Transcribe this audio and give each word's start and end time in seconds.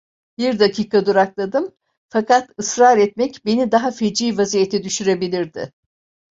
Bir 0.37 0.59
dakika 0.59 1.05
durakladım, 1.05 1.71
fakat 2.09 2.49
ısrar 2.59 2.97
etmek 2.97 3.45
beni 3.45 3.71
daha 3.71 3.91
feci 3.91 4.37
vaziyete 4.37 4.83
düşürebilirdi. 4.83 5.73